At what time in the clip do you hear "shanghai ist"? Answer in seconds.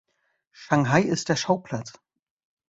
0.51-1.29